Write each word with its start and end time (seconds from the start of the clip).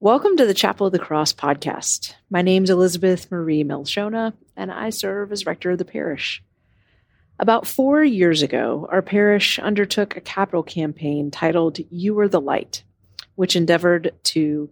Welcome 0.00 0.36
to 0.36 0.46
the 0.46 0.54
Chapel 0.54 0.86
of 0.86 0.92
the 0.92 1.00
Cross 1.00 1.32
podcast. 1.32 2.14
My 2.30 2.40
name 2.40 2.62
is 2.62 2.70
Elizabeth 2.70 3.28
Marie 3.32 3.64
Melchionna, 3.64 4.32
and 4.54 4.70
I 4.70 4.90
serve 4.90 5.32
as 5.32 5.44
rector 5.44 5.72
of 5.72 5.78
the 5.78 5.84
parish. 5.84 6.40
About 7.40 7.66
four 7.66 8.04
years 8.04 8.40
ago, 8.40 8.88
our 8.92 9.02
parish 9.02 9.58
undertook 9.58 10.16
a 10.16 10.20
capital 10.20 10.62
campaign 10.62 11.32
titled 11.32 11.80
You 11.90 12.16
Are 12.20 12.28
the 12.28 12.40
Light, 12.40 12.84
which 13.34 13.56
endeavored 13.56 14.14
to 14.22 14.70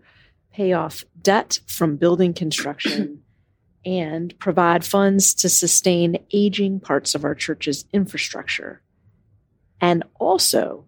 pay 0.52 0.74
off 0.74 1.04
debt 1.20 1.58
from 1.66 1.96
building 1.96 2.32
construction 2.32 3.24
and 3.84 4.38
provide 4.38 4.84
funds 4.84 5.34
to 5.34 5.48
sustain 5.48 6.24
aging 6.32 6.78
parts 6.78 7.16
of 7.16 7.24
our 7.24 7.34
church's 7.34 7.84
infrastructure, 7.92 8.80
and 9.80 10.04
also 10.20 10.84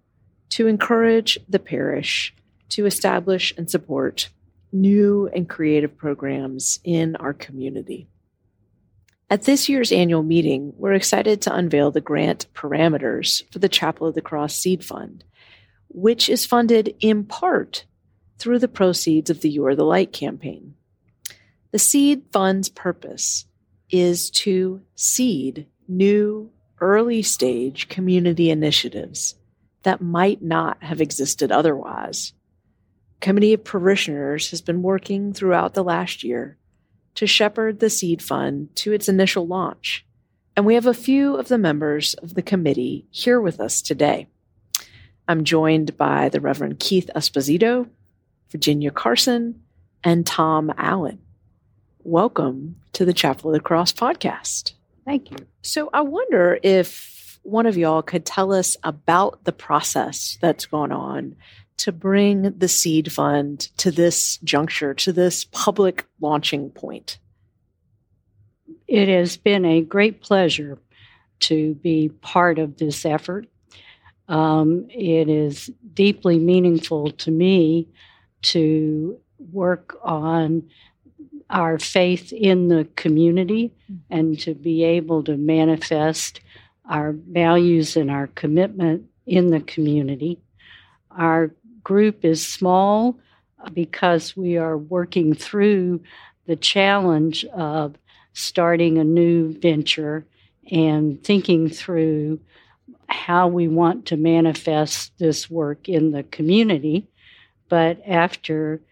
to 0.51 0.69
encourage 0.69 1.41
the 1.49 1.59
parish 1.59 2.33
to 2.69 2.87
establish 2.87 3.53
and 3.57 3.71
support 3.71 4.29
new 4.73 5.29
and 5.29 5.49
creative 5.49 5.97
programs 5.97 6.81
in 6.85 7.17
our 7.17 7.33
community. 7.33 8.09
At 9.31 9.43
this 9.43 9.69
year's 9.69 9.93
annual 9.93 10.23
meeting, 10.23 10.73
we're 10.77 10.95
excited 10.95 11.43
to 11.43 11.55
unveil 11.55 11.91
the 11.91 12.01
grant 12.01 12.47
parameters 12.55 13.43
for 13.53 13.59
the 13.59 13.69
Chapel 13.69 14.07
of 14.07 14.15
the 14.15 14.23
Cross 14.23 14.55
Seed 14.55 14.85
Fund, 14.85 15.25
which 15.89 16.29
is 16.29 16.47
funded 16.47 16.95
in 17.01 17.25
part 17.25 17.85
through 18.39 18.59
the 18.59 18.69
proceeds 18.69 19.29
of 19.29 19.43
the 19.43 19.51
You 19.51 19.67
Are 19.67 19.77
the 19.77 19.85
Light 19.85 20.13
campaign. 20.13 20.75
The 21.73 21.79
Seed 21.79 22.25
Fund's 22.33 22.71
purpose 22.71 23.45
is 23.91 24.31
to 24.31 24.81
seed 24.95 25.67
new 25.87 26.51
early 26.81 27.23
stage 27.23 27.89
community 27.89 28.51
initiatives 28.51 29.35
that 29.83 30.01
might 30.01 30.43
not 30.43 30.83
have 30.83 31.01
existed 31.01 31.53
otherwise 31.53 32.33
Committee 33.21 33.53
of 33.55 33.65
Parishioners 33.65 34.51
has 34.51 34.61
been 34.61 34.81
working 34.81 35.33
throughout 35.33 35.75
the 35.75 35.83
last 35.83 36.23
year 36.23 36.57
to 37.17 37.27
shepherd 37.27 37.81
the 37.81 37.91
seed 37.91 38.23
fund 38.23 38.69
to 38.77 38.93
its 38.93 39.09
initial 39.09 39.45
launch, 39.45 40.07
and 40.57 40.65
we 40.65 40.75
have 40.75 40.87
a 40.87 40.95
few 40.95 41.35
of 41.35 41.49
the 41.49 41.59
members 41.59 42.15
of 42.15 42.35
the 42.35 42.43
committee 42.43 43.07
here 43.11 43.41
with 43.41 43.59
us 43.59 43.83
today. 43.83 44.29
I'm 45.27 45.43
joined 45.43 45.97
by 45.97 46.29
the 46.29 46.41
Reverend 46.41 46.79
Keith 46.79 47.11
Esposito, 47.17 47.89
Virginia 48.51 48.93
Carson, 48.93 49.63
and 50.05 50.25
Tom 50.25 50.73
Allen. 50.79 51.19
Welcome 52.05 52.77
to 52.93 53.05
the 53.05 53.13
Chapel 53.13 53.51
of 53.51 53.55
the 53.55 53.61
Cross 53.61 53.95
podcast. 53.95 54.75
Thank 55.05 55.33
you. 55.33 55.39
So, 55.63 55.91
I 55.93 56.03
wonder 56.03 56.61
if 56.63 57.41
one 57.43 57.67
of 57.67 57.77
y'all 57.77 58.03
could 58.03 58.25
tell 58.25 58.53
us 58.53 58.77
about 58.85 59.43
the 59.43 59.53
process 59.53 60.39
that's 60.41 60.67
gone 60.67 60.93
on 60.93 61.35
to 61.79 61.93
bring 61.93 62.43
the 62.59 62.69
seed 62.69 63.13
fund 63.13 63.61
to 63.79 63.91
this 63.91 64.39
juncture, 64.39 64.95
to 64.95 65.13
this 65.13 65.45
public 65.45 66.07
launching 66.21 66.71
point? 66.71 67.19
It 68.87 69.09
has 69.09 69.37
been 69.37 69.65
a 69.65 69.83
great 69.83 70.23
pleasure 70.23 70.79
to 71.41 71.75
be 71.75 72.09
part 72.09 72.59
of 72.59 72.79
this 72.79 73.05
effort. 73.05 73.47
Um, 74.29 74.87
it 74.91 75.29
is 75.29 75.71
deeply 75.95 76.39
meaningful 76.39 77.13
to 77.13 77.31
me 77.31 77.89
to 78.43 79.19
work 79.39 79.97
on 80.03 80.69
our 81.51 81.79
faith 81.79 82.33
in 82.33 82.69
the 82.69 82.87
community 82.97 83.73
and 84.11 84.39
to 84.41 84.55
be 84.55 84.85
able 84.85 85.23
to 85.25 85.37
manifest 85.37 86.41
our 86.89 87.13
values 87.13 87.97
and 87.97 88.11
our 88.11 88.27
commitment 88.29 89.05
in 89.27 89.49
the 89.49 89.61
community. 89.61 90.41
Our 91.11 91.55
group 91.89 92.23
is 92.23 92.47
small 92.47 93.19
because 93.73 94.37
we 94.37 94.59
are 94.59 94.77
working 94.77 95.35
through 95.35 95.99
the 96.45 96.55
challenge 96.55 97.47
of 97.47 97.97
starting 98.35 98.99
a 98.99 99.05
new 99.05 99.59
venture 99.59 100.27
and 100.71 101.25
thinking 101.25 101.71
through 101.71 102.39
how 103.09 103.49
we 103.49 103.69
want 103.69 104.05
to 104.05 104.19
manifest 104.19 105.17
this 105.17 105.49
work 105.49 105.89
in 105.89 106.11
the 106.11 106.25
community. 106.25 107.09
But 107.71 108.03
after 108.07 108.83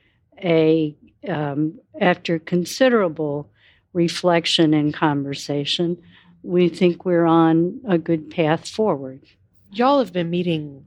a 0.42 0.96
um, 1.28 1.78
after 2.00 2.38
considerable 2.38 3.50
reflection 3.92 4.72
and 4.72 4.94
conversation, 4.94 5.98
we 6.42 6.70
think 6.70 7.04
we're 7.04 7.26
on 7.26 7.78
a 7.86 7.98
good 7.98 8.30
path 8.30 8.66
forward. 8.66 9.20
Y'all 9.70 9.98
have 9.98 10.14
been 10.14 10.30
meeting 10.30 10.86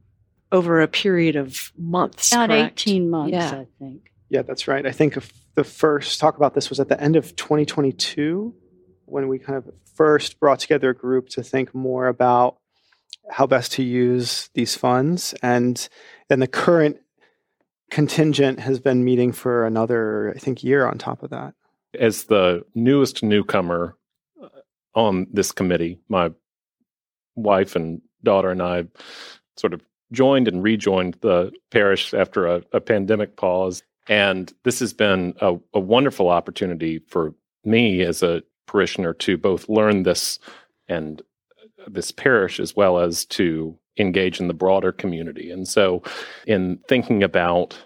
over 0.51 0.81
a 0.81 0.87
period 0.87 1.35
of 1.35 1.71
months. 1.77 2.31
About 2.31 2.49
correct? 2.49 2.81
18 2.81 3.09
months, 3.09 3.31
Yeah. 3.33 3.51
I 3.51 3.67
think. 3.79 4.11
Yeah, 4.29 4.41
that's 4.43 4.67
right. 4.67 4.85
I 4.85 4.91
think 4.91 5.17
the 5.55 5.63
first 5.63 6.19
talk 6.19 6.37
about 6.37 6.53
this 6.53 6.69
was 6.69 6.79
at 6.79 6.87
the 6.89 7.01
end 7.01 7.15
of 7.15 7.35
2022 7.35 8.53
when 9.05 9.27
we 9.27 9.39
kind 9.39 9.57
of 9.57 9.73
first 9.95 10.39
brought 10.39 10.59
together 10.59 10.91
a 10.91 10.95
group 10.95 11.29
to 11.29 11.43
think 11.43 11.73
more 11.73 12.07
about 12.07 12.57
how 13.31 13.47
best 13.47 13.71
to 13.73 13.83
use 13.83 14.49
these 14.53 14.75
funds. 14.75 15.33
And 15.41 15.87
then 16.29 16.39
the 16.39 16.47
current 16.47 16.97
contingent 17.91 18.59
has 18.59 18.79
been 18.79 19.03
meeting 19.03 19.31
for 19.31 19.66
another, 19.66 20.31
I 20.35 20.39
think, 20.39 20.63
year 20.63 20.85
on 20.85 20.97
top 20.97 21.23
of 21.23 21.31
that. 21.31 21.53
as 21.99 22.25
the 22.25 22.63
newest 22.75 23.23
newcomer 23.23 23.95
uh, 24.41 24.47
on 24.93 25.25
this 25.33 25.51
committee, 25.51 25.99
my 26.07 26.29
wife 27.35 27.75
and 27.75 28.01
daughter 28.23 28.51
and 28.51 28.61
I 28.61 28.85
sort 29.57 29.73
of 29.73 29.81
joined 30.12 30.47
and 30.47 30.64
rejoined 30.64 31.18
the 31.22 31.52
parish 31.72 32.14
after 32.14 32.47
a, 32.47 32.64
a 32.74 32.80
pandemic 32.80 33.36
pause. 33.36 33.84
And 34.08 34.52
this 34.64 34.80
has 34.80 34.94
been 34.94 35.34
a, 35.40 35.56
a 35.74 35.80
wonderful 35.80 36.30
opportunity 36.30 37.00
for 37.08 37.34
me 37.64 38.02
as 38.02 38.24
a 38.24 38.42
parishioner 38.66 39.14
to 39.14 39.38
both 39.38 39.70
learn 39.70 40.03
this 40.03 40.40
and 40.88 41.22
this 41.88 42.12
parish 42.12 42.59
as 42.59 42.75
well 42.75 43.00
as 43.00 43.25
to 43.25 43.78
engage 43.97 44.40
in 44.40 44.47
the 44.47 44.53
broader 44.53 44.92
community. 44.92 45.52
And 45.52 45.68
so, 45.68 46.03
in 46.47 46.80
thinking 46.88 47.24
about 47.24 47.78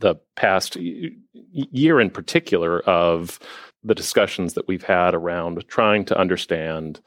the 0.00 0.16
past 0.34 0.76
year 0.76 2.00
in 2.00 2.10
particular 2.10 2.80
of 2.80 3.38
the 3.82 3.94
discussions 3.94 4.54
that 4.54 4.66
we've 4.68 4.82
had 4.82 5.14
around 5.14 5.64
trying 5.68 6.04
to 6.06 6.18
understand 6.18 7.00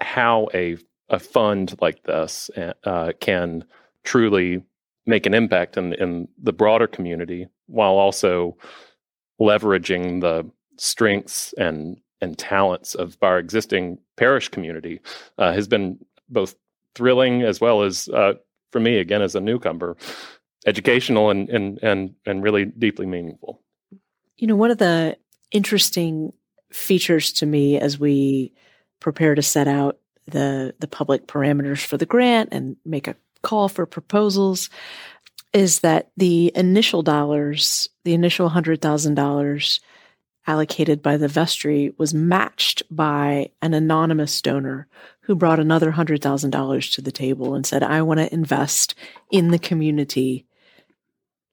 how 0.00 0.48
a 0.54 0.76
a 1.10 1.18
fund 1.18 1.74
like 1.80 2.04
this 2.04 2.50
uh, 2.84 3.12
can 3.20 3.64
truly 4.10 4.60
make 5.06 5.24
an 5.24 5.34
impact 5.34 5.76
in 5.76 5.92
in 5.94 6.26
the 6.42 6.52
broader 6.52 6.88
community 6.88 7.46
while 7.66 7.92
also 7.92 8.56
leveraging 9.40 10.20
the 10.20 10.50
strengths 10.76 11.54
and 11.56 11.96
and 12.20 12.36
talents 12.36 12.96
of 12.96 13.16
our 13.22 13.38
existing 13.38 13.98
parish 14.16 14.48
community 14.48 15.00
uh, 15.38 15.52
has 15.52 15.68
been 15.68 15.96
both 16.28 16.56
thrilling 16.96 17.42
as 17.42 17.60
well 17.60 17.82
as 17.82 18.08
uh, 18.08 18.32
for 18.72 18.80
me 18.80 18.96
again 18.96 19.22
as 19.22 19.36
a 19.36 19.40
newcomer 19.40 19.96
educational 20.66 21.30
and 21.30 21.48
and 21.48 21.78
and 21.80 22.14
and 22.26 22.42
really 22.42 22.64
deeply 22.64 23.06
meaningful. 23.06 23.62
You 24.38 24.48
know, 24.48 24.56
one 24.56 24.72
of 24.72 24.78
the 24.78 25.16
interesting 25.52 26.32
features 26.72 27.32
to 27.34 27.46
me 27.46 27.78
as 27.78 27.96
we 27.98 28.54
prepare 28.98 29.36
to 29.36 29.42
set 29.42 29.68
out 29.68 29.98
the 30.26 30.74
the 30.80 30.88
public 30.88 31.28
parameters 31.28 31.84
for 31.84 31.96
the 31.96 32.06
grant 32.06 32.48
and 32.50 32.76
make 32.84 33.06
a 33.06 33.14
call 33.42 33.68
for 33.68 33.86
proposals 33.86 34.70
is 35.52 35.80
that 35.80 36.10
the 36.16 36.52
initial 36.54 37.02
dollars, 37.02 37.88
the 38.04 38.14
initial 38.14 38.48
hundred 38.48 38.80
thousand 38.80 39.14
dollars 39.14 39.80
allocated 40.46 41.02
by 41.02 41.16
the 41.16 41.28
vestry 41.28 41.92
was 41.98 42.14
matched 42.14 42.82
by 42.90 43.50
an 43.60 43.74
anonymous 43.74 44.40
donor 44.40 44.86
who 45.22 45.34
brought 45.34 45.60
another 45.60 45.90
hundred 45.90 46.22
thousand 46.22 46.50
dollars 46.50 46.90
to 46.90 47.02
the 47.02 47.12
table 47.12 47.54
and 47.54 47.66
said, 47.66 47.82
I 47.82 48.02
want 48.02 48.18
to 48.18 48.32
invest 48.32 48.94
in 49.30 49.50
the 49.50 49.58
community 49.58 50.46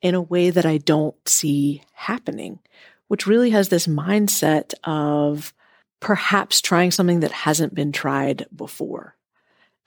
in 0.01 0.15
a 0.15 0.21
way 0.21 0.49
that 0.49 0.65
I 0.65 0.77
don't 0.77 1.15
see 1.27 1.83
happening, 1.93 2.59
which 3.07 3.27
really 3.27 3.49
has 3.49 3.69
this 3.69 3.87
mindset 3.87 4.73
of 4.83 5.53
perhaps 5.99 6.61
trying 6.61 6.91
something 6.91 7.21
that 7.21 7.31
hasn't 7.31 7.73
been 7.73 7.91
tried 7.91 8.45
before. 8.55 9.16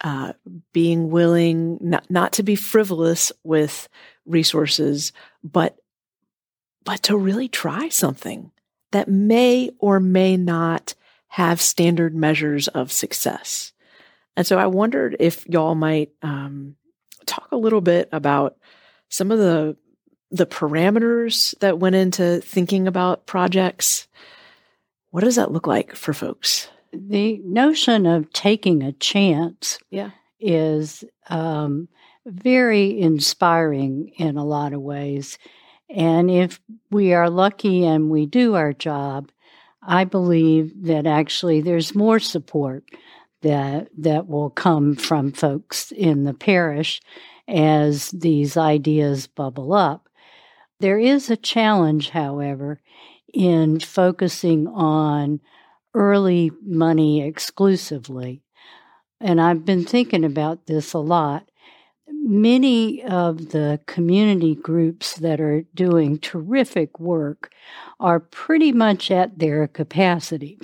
Uh, 0.02 0.32
being 0.72 1.10
willing 1.10 1.76
not, 1.82 2.10
not 2.10 2.32
to 2.32 2.42
be 2.42 2.56
frivolous 2.56 3.32
with 3.44 3.86
resources, 4.24 5.12
but 5.44 5.76
but 6.84 7.02
to 7.02 7.16
really 7.18 7.48
try 7.48 7.90
something 7.90 8.50
that 8.92 9.08
may 9.08 9.70
or 9.78 10.00
may 10.00 10.36
not 10.36 10.94
have 11.28 11.60
standard 11.60 12.14
measures 12.14 12.66
of 12.68 12.90
success. 12.90 13.72
And 14.36 14.46
so 14.46 14.58
I 14.58 14.66
wondered 14.66 15.16
if 15.20 15.46
y'all 15.46 15.74
might 15.74 16.10
um, 16.22 16.76
talk 17.26 17.48
a 17.52 17.56
little 17.56 17.80
bit 17.80 18.08
about 18.10 18.56
some 19.08 19.30
of 19.30 19.38
the 19.38 19.76
the 20.32 20.46
parameters 20.46 21.58
that 21.58 21.78
went 21.78 21.96
into 21.96 22.40
thinking 22.40 22.86
about 22.86 23.26
projects. 23.26 24.06
What 25.10 25.24
does 25.24 25.36
that 25.36 25.50
look 25.50 25.66
like 25.66 25.94
for 25.96 26.14
folks? 26.14 26.68
The 26.92 27.40
notion 27.44 28.06
of 28.06 28.32
taking 28.32 28.82
a 28.82 28.92
chance 28.92 29.78
Yeah. 29.90 30.10
is 30.40 31.04
um, 31.28 31.88
very 32.26 33.00
inspiring 33.00 34.08
in 34.16 34.36
a 34.36 34.44
lot 34.44 34.72
of 34.72 34.80
ways. 34.80 35.38
And 35.88 36.30
if 36.30 36.60
we 36.90 37.12
are 37.12 37.30
lucky 37.30 37.84
and 37.84 38.10
we 38.10 38.26
do 38.26 38.54
our 38.54 38.72
job, 38.72 39.30
I 39.82 40.04
believe 40.04 40.72
that 40.84 41.06
actually 41.06 41.60
there's 41.60 41.94
more 41.94 42.18
support 42.18 42.84
that 43.42 43.88
that 43.96 44.28
will 44.28 44.50
come 44.50 44.94
from 44.94 45.32
folks 45.32 45.90
in 45.92 46.24
the 46.24 46.34
parish 46.34 47.00
as 47.48 48.10
these 48.10 48.56
ideas 48.56 49.26
bubble 49.26 49.72
up. 49.72 50.08
There 50.80 50.98
is 50.98 51.30
a 51.30 51.36
challenge, 51.36 52.10
however, 52.10 52.80
in 53.32 53.80
focusing 53.80 54.66
on 54.68 55.40
early 55.94 56.50
money 56.62 57.22
exclusively. 57.22 58.42
And 59.20 59.40
I've 59.40 59.64
been 59.64 59.84
thinking 59.84 60.24
about 60.24 60.66
this 60.66 60.92
a 60.92 60.98
lot. 60.98 61.48
Many 62.08 63.02
of 63.04 63.50
the 63.50 63.80
community 63.86 64.54
groups 64.54 65.14
that 65.16 65.40
are 65.40 65.62
doing 65.74 66.18
terrific 66.18 66.98
work 66.98 67.52
are 67.98 68.20
pretty 68.20 68.72
much 68.72 69.10
at 69.10 69.38
their 69.38 69.68
capacity, 69.68 70.58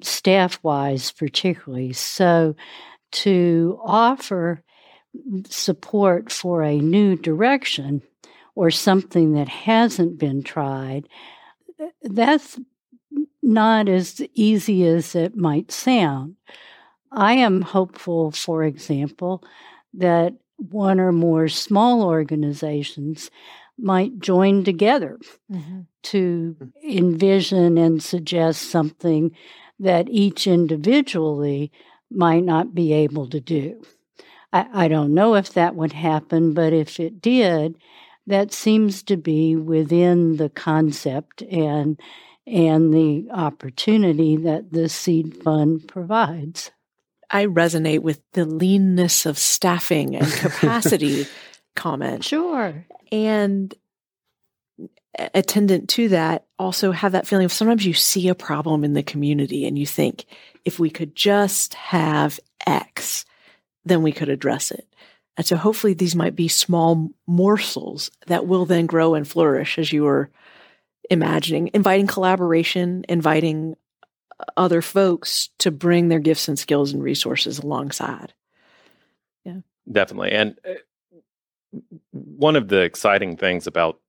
staff 0.00 0.58
wise, 0.62 1.12
particularly. 1.12 1.92
So, 1.92 2.56
to 3.12 3.78
offer 3.84 4.64
support 5.48 6.32
for 6.32 6.62
a 6.62 6.78
new 6.78 7.16
direction 7.16 8.02
or 8.54 8.70
something 8.70 9.34
that 9.34 9.48
hasn't 9.48 10.18
been 10.18 10.42
tried, 10.42 11.08
that's 12.02 12.58
not 13.42 13.88
as 13.88 14.22
easy 14.34 14.86
as 14.86 15.14
it 15.14 15.36
might 15.36 15.70
sound. 15.70 16.36
I 17.12 17.34
am 17.34 17.62
hopeful, 17.62 18.30
for 18.32 18.64
example, 18.64 19.42
that 19.92 20.34
one 20.56 20.98
or 20.98 21.12
more 21.12 21.48
small 21.48 22.02
organizations 22.02 23.30
might 23.78 24.18
join 24.18 24.64
together 24.64 25.18
mm-hmm. 25.50 25.80
to 26.02 26.56
envision 26.82 27.76
and 27.76 28.02
suggest 28.02 28.70
something 28.70 29.34
that 29.78 30.08
each 30.08 30.46
individually 30.46 31.72
might 32.10 32.44
not 32.44 32.74
be 32.74 32.92
able 32.92 33.28
to 33.28 33.40
do. 33.40 33.82
I, 34.52 34.84
I 34.84 34.88
don't 34.88 35.14
know 35.14 35.34
if 35.34 35.52
that 35.54 35.74
would 35.74 35.92
happen, 35.92 36.54
but 36.54 36.72
if 36.72 37.00
it 37.00 37.20
did, 37.20 37.76
that 38.26 38.52
seems 38.52 39.02
to 39.04 39.16
be 39.16 39.56
within 39.56 40.36
the 40.36 40.48
concept 40.48 41.42
and 41.42 42.00
and 42.46 42.92
the 42.92 43.28
opportunity 43.30 44.36
that 44.36 44.72
the 44.72 44.88
seed 44.88 45.42
fund 45.42 45.88
provides. 45.88 46.70
I 47.30 47.46
resonate 47.46 48.00
with 48.00 48.20
the 48.32 48.44
leanness 48.44 49.26
of 49.26 49.38
staffing 49.38 50.14
and 50.16 50.26
capacity 50.32 51.26
comment. 51.74 52.24
Sure. 52.24 52.84
And 53.10 53.74
attendant 55.32 55.88
to 55.90 56.08
that, 56.10 56.44
also 56.58 56.92
have 56.92 57.12
that 57.12 57.26
feeling 57.26 57.44
of 57.44 57.52
sometimes 57.52 57.86
you 57.86 57.94
see 57.94 58.28
a 58.28 58.34
problem 58.34 58.84
in 58.84 58.92
the 58.92 59.02
community 59.02 59.66
and 59.66 59.78
you 59.78 59.86
think, 59.86 60.26
if 60.64 60.78
we 60.78 60.90
could 60.90 61.14
just 61.14 61.74
have 61.74 62.40
X, 62.66 63.24
then 63.84 64.02
we 64.02 64.12
could 64.12 64.28
address 64.28 64.70
it. 64.70 64.86
And 65.36 65.46
so 65.46 65.56
hopefully 65.56 65.94
these 65.94 66.14
might 66.14 66.36
be 66.36 66.48
small 66.48 67.10
morsels 67.26 68.10
that 68.26 68.46
will 68.46 68.66
then 68.66 68.86
grow 68.86 69.14
and 69.14 69.26
flourish 69.26 69.78
as 69.78 69.92
you 69.92 70.04
were 70.04 70.30
imagining, 71.10 71.70
inviting 71.74 72.06
collaboration, 72.06 73.04
inviting 73.08 73.76
other 74.56 74.82
folks 74.82 75.50
to 75.58 75.70
bring 75.70 76.08
their 76.08 76.18
gifts 76.18 76.48
and 76.48 76.58
skills 76.58 76.92
and 76.92 77.02
resources 77.02 77.58
alongside. 77.58 78.32
Yeah. 79.44 79.58
Definitely. 79.90 80.32
And 80.32 80.58
uh, 80.68 80.74
one 82.10 82.56
of 82.56 82.68
the 82.68 82.80
exciting 82.80 83.36
things 83.36 83.66
about 83.66 84.00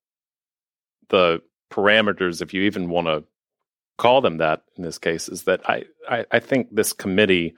the 1.09 1.41
parameters, 1.71 2.41
if 2.41 2.53
you 2.53 2.63
even 2.63 2.89
want 2.89 3.07
to 3.07 3.23
call 3.97 4.21
them 4.21 4.37
that 4.37 4.63
in 4.77 4.83
this 4.83 4.97
case, 4.97 5.29
is 5.29 5.43
that 5.43 5.67
I, 5.69 5.83
I, 6.09 6.25
I 6.31 6.39
think 6.39 6.73
this 6.73 6.93
committee 6.93 7.55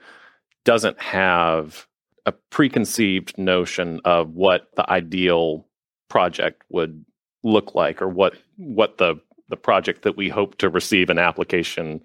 doesn't 0.64 1.00
have 1.00 1.86
a 2.26 2.32
preconceived 2.32 3.38
notion 3.38 4.00
of 4.04 4.34
what 4.34 4.68
the 4.76 4.88
ideal 4.90 5.66
project 6.08 6.62
would 6.68 7.04
look 7.42 7.74
like 7.74 8.02
or 8.02 8.08
what 8.08 8.34
what 8.56 8.98
the 8.98 9.16
the 9.48 9.56
project 9.56 10.02
that 10.02 10.16
we 10.16 10.28
hope 10.28 10.58
to 10.58 10.68
receive 10.68 11.10
an 11.10 11.18
application 11.18 12.00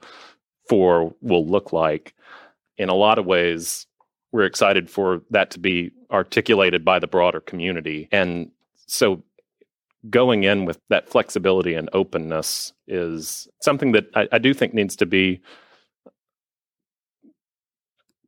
for 0.70 1.14
will 1.22 1.46
look 1.46 1.74
like. 1.74 2.14
In 2.78 2.90
a 2.90 2.96
lot 2.96 3.20
of 3.20 3.26
ways 3.26 3.86
we're 4.32 4.46
excited 4.46 4.90
for 4.90 5.22
that 5.30 5.52
to 5.52 5.60
be 5.60 5.92
articulated 6.12 6.84
by 6.84 7.00
the 7.00 7.08
broader 7.08 7.40
community. 7.40 8.10
And 8.12 8.52
so 8.88 9.24
going 10.10 10.44
in 10.44 10.66
with 10.66 10.80
that 10.90 11.08
flexibility 11.08 11.76
and 11.76 11.90
openness 11.94 12.74
is 12.88 13.48
something 13.62 13.94
that 13.94 14.08
I, 14.16 14.28
I 14.34 14.38
do 14.40 14.54
think 14.54 14.74
needs 14.74 14.96
to 14.98 15.06
be 15.06 15.42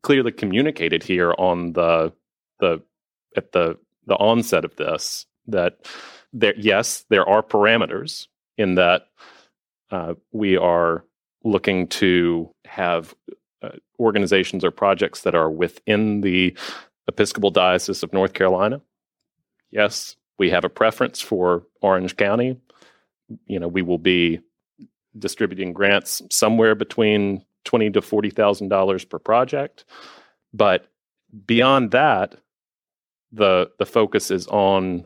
clearly 0.04 0.32
communicated 0.32 1.04
here 1.04 1.34
on 1.38 1.74
the 1.74 2.14
the 2.60 2.82
at 3.36 3.52
the 3.52 3.78
the 4.06 4.16
onset 4.16 4.64
of 4.64 4.76
this 4.76 5.26
that 5.48 5.80
there 6.32 6.54
yes 6.58 7.06
there 7.10 7.28
are 7.28 7.42
parameters 7.42 8.28
in 8.58 8.76
that 8.76 9.08
uh, 9.92 10.14
we 10.32 10.58
are 10.58 11.04
looking 11.44 11.88
to 11.88 12.50
have 12.66 13.14
uh, 13.62 13.70
organizations 14.00 14.64
or 14.64 14.72
projects 14.72 15.22
that 15.22 15.36
are 15.36 15.50
within 15.50 16.22
the 16.22 16.58
Episcopal 17.08 17.52
Diocese 17.52 18.04
of 18.04 18.14
North 18.14 18.34
Carolina. 18.34 18.82
Yes, 19.72 20.16
we 20.40 20.50
have 20.50 20.66
a 20.66 20.70
preference 20.70 21.22
for 21.22 21.64
Orange 21.82 22.18
County. 22.18 22.58
You 23.46 23.60
know, 23.60 23.68
we 23.68 23.82
will 23.82 23.98
be 24.00 24.40
distributing 25.18 25.74
grants 25.74 26.22
somewhere 26.32 26.76
between 26.76 27.46
twenty 27.64 27.90
to 27.92 28.02
forty 28.02 28.30
thousand 28.30 28.70
dollars 28.70 29.06
per 29.06 29.20
project. 29.20 29.86
But 30.54 30.88
beyond 31.46 31.92
that, 31.92 32.36
the 33.32 33.72
the 33.80 33.86
focus 33.86 34.32
is 34.32 34.48
on 34.48 35.06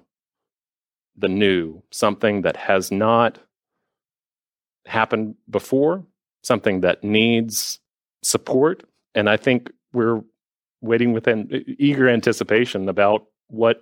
the 1.19 1.29
new, 1.29 1.83
something 1.91 2.41
that 2.41 2.55
has 2.55 2.91
not 2.91 3.39
happened 4.85 5.35
before, 5.49 6.05
something 6.41 6.81
that 6.81 7.03
needs 7.03 7.79
support. 8.23 8.83
And 9.13 9.29
I 9.29 9.37
think 9.37 9.71
we're 9.93 10.21
waiting 10.81 11.13
with 11.13 11.27
an 11.27 11.49
eager 11.77 12.09
anticipation 12.09 12.87
about 12.89 13.25
what 13.47 13.81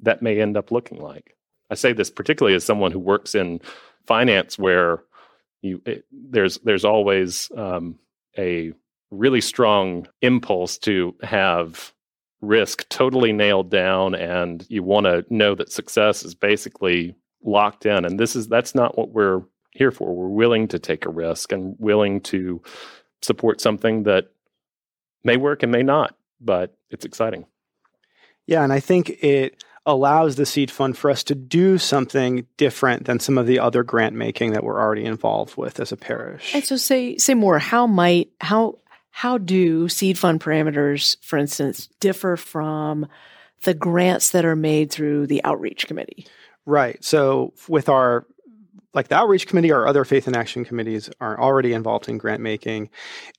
that 0.00 0.22
may 0.22 0.40
end 0.40 0.56
up 0.56 0.70
looking 0.70 1.00
like. 1.00 1.36
I 1.70 1.74
say 1.74 1.92
this 1.92 2.10
particularly 2.10 2.56
as 2.56 2.64
someone 2.64 2.92
who 2.92 2.98
works 2.98 3.34
in 3.34 3.60
finance, 4.06 4.58
where 4.58 5.02
you 5.62 5.82
it, 5.84 6.04
there's 6.10 6.58
there's 6.58 6.84
always 6.84 7.50
um, 7.56 7.98
a 8.36 8.72
really 9.10 9.40
strong 9.40 10.06
impulse 10.22 10.78
to 10.78 11.14
have 11.22 11.92
risk 12.40 12.88
totally 12.88 13.32
nailed 13.32 13.70
down 13.70 14.14
and 14.14 14.64
you 14.68 14.82
want 14.82 15.06
to 15.06 15.24
know 15.28 15.54
that 15.54 15.72
success 15.72 16.24
is 16.24 16.34
basically 16.34 17.14
locked 17.42 17.86
in 17.86 18.04
and 18.04 18.18
this 18.18 18.36
is 18.36 18.48
that's 18.48 18.74
not 18.74 18.96
what 18.96 19.10
we're 19.10 19.42
here 19.72 19.90
for. 19.90 20.14
We're 20.14 20.28
willing 20.28 20.68
to 20.68 20.78
take 20.78 21.04
a 21.04 21.10
risk 21.10 21.52
and 21.52 21.76
willing 21.78 22.20
to 22.22 22.62
support 23.22 23.60
something 23.60 24.04
that 24.04 24.28
may 25.24 25.36
work 25.36 25.62
and 25.62 25.72
may 25.72 25.82
not 25.82 26.14
but 26.40 26.76
it's 26.90 27.04
exciting. 27.04 27.46
Yeah 28.46 28.62
and 28.62 28.72
i 28.72 28.80
think 28.80 29.10
it 29.22 29.62
allows 29.88 30.36
the 30.36 30.44
seed 30.44 30.70
fund 30.70 30.96
for 30.96 31.10
us 31.10 31.24
to 31.24 31.34
do 31.34 31.78
something 31.78 32.46
different 32.58 33.06
than 33.06 33.18
some 33.18 33.38
of 33.38 33.46
the 33.46 33.58
other 33.58 33.82
grant 33.82 34.14
making 34.14 34.52
that 34.52 34.62
we're 34.62 34.78
already 34.78 35.04
involved 35.04 35.56
with 35.56 35.80
as 35.80 35.92
a 35.92 35.96
parish. 35.96 36.54
And 36.54 36.62
so 36.62 36.76
say 36.76 37.16
say 37.16 37.34
more. 37.34 37.58
How 37.58 37.86
might 37.86 38.30
how 38.40 38.78
how 39.10 39.38
do 39.38 39.88
seed 39.88 40.18
fund 40.18 40.40
parameters 40.40 41.16
for 41.22 41.38
instance 41.38 41.88
differ 42.00 42.36
from 42.36 43.06
the 43.64 43.74
grants 43.74 44.30
that 44.30 44.44
are 44.44 44.56
made 44.56 44.90
through 44.90 45.26
the 45.26 45.42
outreach 45.44 45.86
committee? 45.86 46.26
Right. 46.66 47.02
So 47.02 47.54
with 47.68 47.88
our 47.88 48.26
like 48.94 49.08
the 49.08 49.16
outreach 49.16 49.46
committee 49.46 49.70
or 49.70 49.86
other 49.86 50.04
faith 50.04 50.26
and 50.26 50.34
action 50.34 50.64
committees 50.64 51.10
are 51.20 51.38
already 51.38 51.72
involved 51.72 52.08
in 52.08 52.18
grant 52.18 52.42
making 52.42 52.90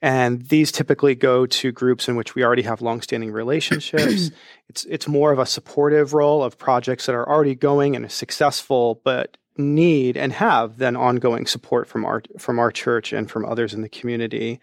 and 0.02 0.48
these 0.48 0.72
typically 0.72 1.16
go 1.16 1.46
to 1.46 1.72
groups 1.72 2.08
in 2.08 2.16
which 2.16 2.36
we 2.36 2.44
already 2.44 2.62
have 2.62 2.82
longstanding 2.82 3.32
relationships 3.32 4.32
it's 4.70 4.86
it's 4.86 5.08
more 5.08 5.32
of 5.32 5.40
a 5.40 5.46
supportive 5.46 6.14
role 6.14 6.44
of 6.44 6.58
projects 6.58 7.08
that 7.08 7.16
are 7.16 7.28
already 7.28 7.56
going 7.56 7.96
and 7.96 8.06
are 8.06 8.10
successful 8.10 9.02
but 9.04 9.38
need 9.58 10.16
and 10.16 10.32
have 10.34 10.78
then 10.78 10.96
ongoing 10.96 11.46
support 11.46 11.88
from 11.88 12.06
our 12.06 12.22
from 12.38 12.60
our 12.60 12.72
church 12.72 13.12
and 13.12 13.30
from 13.30 13.46
others 13.46 13.74
in 13.74 13.82
the 13.82 13.90
community 13.90 14.60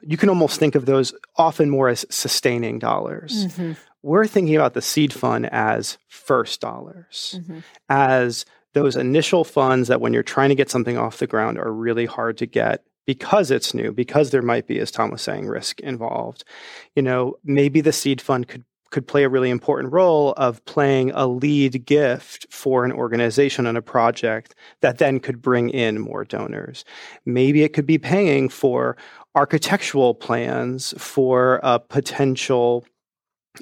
you 0.00 0.16
can 0.16 0.28
almost 0.28 0.58
think 0.58 0.74
of 0.74 0.86
those 0.86 1.14
often 1.36 1.70
more 1.70 1.88
as 1.88 2.04
sustaining 2.10 2.78
dollars 2.78 3.46
mm-hmm. 3.46 3.72
we're 4.02 4.26
thinking 4.26 4.56
about 4.56 4.74
the 4.74 4.82
seed 4.82 5.12
fund 5.12 5.48
as 5.52 5.98
first 6.08 6.60
dollars 6.60 7.38
mm-hmm. 7.38 7.60
as 7.88 8.44
those 8.72 8.96
initial 8.96 9.44
funds 9.44 9.88
that 9.88 10.00
when 10.00 10.12
you're 10.12 10.22
trying 10.22 10.48
to 10.48 10.54
get 10.54 10.70
something 10.70 10.96
off 10.96 11.18
the 11.18 11.26
ground 11.26 11.58
are 11.58 11.72
really 11.72 12.06
hard 12.06 12.36
to 12.38 12.46
get 12.46 12.84
because 13.06 13.50
it's 13.50 13.74
new, 13.74 13.90
because 13.90 14.30
there 14.30 14.40
might 14.40 14.68
be, 14.68 14.78
as 14.78 14.92
Tom 14.92 15.10
was 15.10 15.22
saying, 15.22 15.48
risk 15.48 15.80
involved. 15.80 16.44
You 16.94 17.02
know, 17.02 17.34
maybe 17.42 17.80
the 17.80 17.92
seed 17.92 18.20
fund 18.20 18.46
could 18.46 18.64
could 18.90 19.06
play 19.06 19.24
a 19.24 19.28
really 19.28 19.50
important 19.50 19.92
role 19.92 20.32
of 20.36 20.64
playing 20.64 21.10
a 21.12 21.26
lead 21.26 21.84
gift 21.86 22.46
for 22.50 22.84
an 22.84 22.92
organization 22.92 23.66
on 23.66 23.76
a 23.76 23.82
project 23.82 24.54
that 24.80 24.98
then 24.98 25.20
could 25.20 25.40
bring 25.40 25.70
in 25.70 26.00
more 26.00 26.24
donors. 26.24 26.84
Maybe 27.24 27.62
it 27.62 27.72
could 27.72 27.86
be 27.86 27.98
paying 27.98 28.48
for 28.48 28.96
architectural 29.34 30.14
plans 30.14 30.92
for 30.98 31.60
a 31.62 31.78
potential 31.78 32.84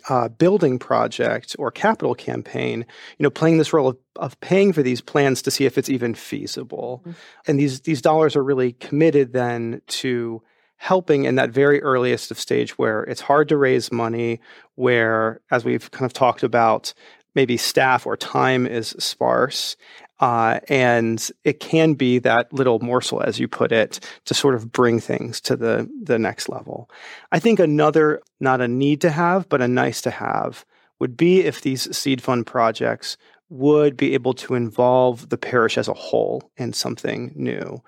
uh, 0.09 0.29
building 0.29 0.79
project 0.79 1.57
or 1.59 1.71
capital 1.71 2.15
campaign, 2.15 2.85
you 3.19 3.23
know, 3.23 3.31
playing 3.31 3.59
this 3.59 3.73
role 3.73 3.89
of, 3.89 3.99
of 4.17 4.39
paying 4.41 4.73
for 4.73 4.83
these 4.83 5.01
plans 5.01 5.43
to 5.43 5.51
see 5.51 5.65
if 5.65 5.79
it's 5.79 5.89
even 5.89 6.15
feasible. 6.15 7.03
Mm-hmm. 7.03 7.13
And 7.47 7.61
these 7.61 7.81
these 7.81 8.03
dollars 8.03 8.37
are 8.37 8.45
really 8.45 8.73
committed 8.73 9.33
then 9.33 9.81
to 9.89 10.43
helping 10.79 11.25
in 11.25 11.35
that 11.35 11.51
very 11.51 11.83
earliest 11.83 12.31
of 12.31 12.39
stage 12.39 12.79
where 12.79 13.03
it's 13.03 13.21
hard 13.21 13.49
to 13.49 13.57
raise 13.57 13.93
money, 13.93 14.41
where, 14.77 15.41
as 15.51 15.65
we've 15.65 15.91
kind 15.91 16.07
of 16.07 16.13
talked 16.13 16.43
about, 16.43 16.95
maybe 17.35 17.57
staff 17.57 18.07
or 18.07 18.17
time 18.17 18.67
is 18.67 18.95
sparse. 18.99 19.77
Uh, 20.21 20.59
and 20.69 21.31
it 21.45 21.61
can 21.61 21.95
be 21.95 22.19
that 22.19 22.53
little 22.53 22.81
morsel, 22.81 23.23
as 23.23 23.39
you 23.39 23.47
put 23.47 23.71
it, 23.71 24.01
to 24.25 24.35
sort 24.35 24.55
of 24.55 24.73
bring 24.73 24.99
things 24.99 25.41
to 25.41 25.55
the, 25.55 25.89
the 26.03 26.19
next 26.19 26.49
level. 26.49 26.91
I 27.31 27.39
think 27.39 27.61
another, 27.61 28.21
not 28.41 28.61
a 28.61 28.67
need 28.67 29.01
to 29.03 29.11
have, 29.11 29.49
but 29.49 29.63
a 29.63 29.69
nice 29.69 30.01
to 30.03 30.11
have, 30.11 30.65
would 30.99 31.17
be 31.17 31.43
if 31.43 31.61
these 31.61 31.97
seed 31.97 32.21
fund 32.21 32.47
projects 32.47 33.17
would 33.49 33.97
be 33.97 34.15
able 34.15 34.35
to 34.35 34.55
involve 34.55 35.29
the 35.29 35.39
parish 35.39 35.79
as 35.79 35.89
a 35.89 35.95
whole 35.95 36.51
in 36.57 36.73
something 36.73 37.33
new. 37.35 37.81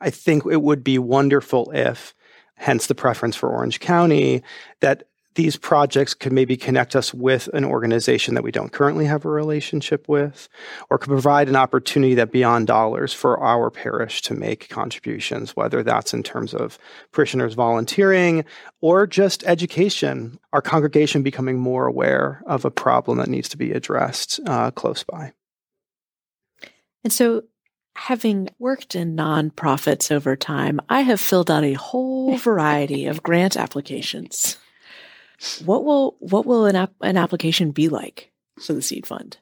I 0.00 0.10
think 0.10 0.44
it 0.46 0.62
would 0.62 0.84
be 0.84 0.98
wonderful 0.98 1.70
if 1.72 2.14
hence 2.58 2.86
the 2.86 2.94
preference 2.94 3.36
for 3.36 3.48
Orange 3.48 3.80
County, 3.80 4.42
that 4.80 5.04
these 5.38 5.56
projects 5.56 6.14
could 6.14 6.32
maybe 6.32 6.56
connect 6.56 6.96
us 6.96 7.14
with 7.14 7.46
an 7.54 7.64
organization 7.64 8.34
that 8.34 8.42
we 8.42 8.50
don't 8.50 8.72
currently 8.72 9.04
have 9.04 9.24
a 9.24 9.28
relationship 9.28 10.08
with, 10.08 10.48
or 10.90 10.98
could 10.98 11.10
provide 11.10 11.48
an 11.48 11.54
opportunity 11.54 12.14
that 12.14 12.32
beyond 12.32 12.66
dollars 12.66 13.12
for 13.12 13.38
our 13.38 13.70
parish 13.70 14.20
to 14.22 14.34
make 14.34 14.68
contributions, 14.68 15.54
whether 15.54 15.84
that's 15.84 16.12
in 16.12 16.24
terms 16.24 16.54
of 16.54 16.76
parishioners 17.12 17.54
volunteering 17.54 18.44
or 18.80 19.06
just 19.06 19.44
education, 19.44 20.40
our 20.52 20.60
congregation 20.60 21.22
becoming 21.22 21.56
more 21.56 21.86
aware 21.86 22.42
of 22.46 22.64
a 22.64 22.70
problem 22.70 23.18
that 23.18 23.28
needs 23.28 23.48
to 23.48 23.56
be 23.56 23.70
addressed 23.70 24.40
uh, 24.46 24.72
close 24.72 25.04
by. 25.04 25.32
And 27.04 27.12
so 27.12 27.44
having 27.98 28.48
worked 28.58 28.94
in 28.94 29.16
nonprofits 29.16 30.12
over 30.12 30.36
time, 30.36 30.80
I 30.88 31.00
have 31.00 31.20
filled 31.20 31.50
out 31.50 31.64
a 31.64 31.74
whole 31.74 32.36
variety 32.38 33.06
of 33.06 33.22
grant 33.22 33.56
applications. 33.56 34.56
What 35.64 35.84
will 35.84 36.16
what 36.20 36.46
will 36.46 36.66
an 36.66 36.76
ap- 36.76 36.94
an 37.00 37.16
application 37.16 37.70
be 37.72 37.88
like 37.88 38.32
for 38.60 38.72
the 38.72 38.82
seed 38.82 39.06
fund? 39.06 39.38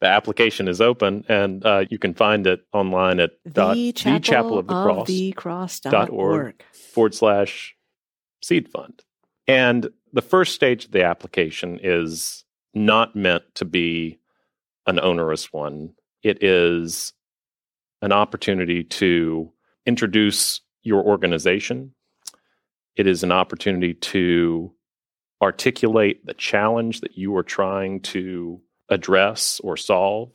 The 0.00 0.06
application 0.06 0.68
is 0.68 0.80
open, 0.80 1.24
and 1.28 1.64
uh, 1.66 1.86
you 1.90 1.98
can 1.98 2.14
find 2.14 2.46
it 2.46 2.60
online 2.72 3.18
at 3.18 3.32
the 3.44 3.50
dot, 3.50 3.76
chapel, 3.96 4.12
the 4.12 4.20
chapel 4.20 4.58
of 4.58 4.66
the 4.68 4.82
cross, 4.82 5.06
the 5.08 5.32
cross 5.32 5.80
dot 5.80 6.10
org 6.10 6.62
forward 6.92 7.14
slash 7.14 7.74
seed 8.42 8.68
fund. 8.68 9.02
And 9.48 9.88
the 10.12 10.22
first 10.22 10.54
stage 10.54 10.84
of 10.84 10.92
the 10.92 11.04
application 11.04 11.80
is 11.82 12.44
not 12.74 13.16
meant 13.16 13.42
to 13.56 13.64
be 13.64 14.20
an 14.86 15.00
onerous 15.00 15.52
one. 15.52 15.94
It 16.22 16.44
is 16.44 17.12
an 18.02 18.12
opportunity 18.12 18.84
to 18.84 19.52
introduce 19.86 20.60
your 20.82 21.02
organization. 21.02 21.94
It 22.96 23.06
is 23.06 23.22
an 23.22 23.32
opportunity 23.32 23.94
to 23.94 24.72
articulate 25.42 26.24
the 26.26 26.34
challenge 26.34 27.00
that 27.00 27.16
you 27.16 27.36
are 27.36 27.42
trying 27.42 28.00
to 28.00 28.60
address 28.88 29.60
or 29.62 29.76
solve. 29.76 30.32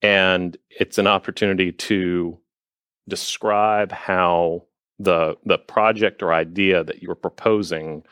And 0.00 0.56
it's 0.70 0.98
an 0.98 1.06
opportunity 1.06 1.72
to 1.72 2.38
describe 3.08 3.92
how 3.92 4.64
the 4.98 5.36
the 5.44 5.58
project 5.58 6.22
or 6.22 6.32
idea 6.32 6.84
that 6.84 7.02
you're 7.02 7.14
proposing 7.14 8.02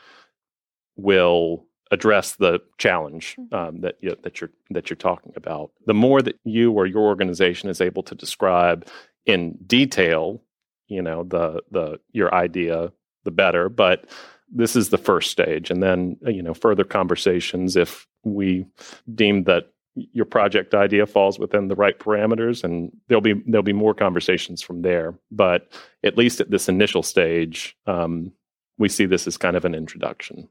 will 0.95 1.66
address 1.91 2.35
the 2.35 2.59
challenge 2.77 3.35
mm-hmm. 3.39 3.55
um, 3.55 3.81
that 3.81 3.95
you, 4.01 4.15
that 4.23 4.41
you're 4.41 4.51
that 4.71 4.89
you're 4.89 4.97
talking 4.97 5.33
about. 5.35 5.71
The 5.85 5.93
more 5.93 6.21
that 6.21 6.39
you 6.43 6.71
or 6.71 6.85
your 6.85 7.03
organization 7.03 7.69
is 7.69 7.81
able 7.81 8.03
to 8.03 8.15
describe 8.15 8.87
in 9.25 9.57
detail, 9.65 10.41
you 10.87 11.01
know 11.01 11.23
the 11.23 11.61
the 11.71 11.99
your 12.11 12.33
idea, 12.33 12.91
the 13.23 13.31
better. 13.31 13.69
But 13.69 14.05
this 14.49 14.75
is 14.75 14.89
the 14.89 14.97
first 14.97 15.31
stage, 15.31 15.69
and 15.69 15.83
then 15.83 16.17
uh, 16.25 16.29
you 16.29 16.41
know 16.41 16.53
further 16.53 16.83
conversations 16.83 17.75
if 17.75 18.07
we 18.23 18.65
deem 19.13 19.43
that 19.43 19.71
your 20.13 20.25
project 20.25 20.75
idea 20.75 21.05
falls 21.05 21.39
within 21.39 21.67
the 21.67 21.75
right 21.75 21.97
parameters 21.97 22.63
and 22.63 22.91
there'll 23.07 23.21
be 23.21 23.33
there'll 23.47 23.63
be 23.63 23.73
more 23.73 23.93
conversations 23.95 24.61
from 24.61 24.83
there 24.83 25.17
but 25.31 25.71
at 26.03 26.17
least 26.17 26.39
at 26.39 26.51
this 26.51 26.69
initial 26.69 27.01
stage 27.01 27.75
um, 27.87 28.31
we 28.77 28.89
see 28.89 29.05
this 29.05 29.25
as 29.25 29.37
kind 29.37 29.55
of 29.55 29.65
an 29.65 29.73
introduction 29.73 30.47